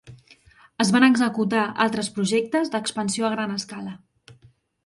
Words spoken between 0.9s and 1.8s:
van executar